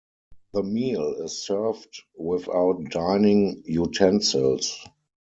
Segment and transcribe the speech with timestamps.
[0.53, 4.83] The meal is served without dining utensils.